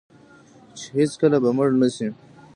[0.77, 2.09] چې هیڅکله به مړ نشي.